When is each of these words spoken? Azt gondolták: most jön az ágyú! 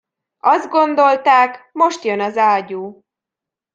Azt 0.43 0.69
gondolták: 0.69 1.69
most 1.71 2.03
jön 2.03 2.19
az 2.21 2.37
ágyú! 2.37 3.03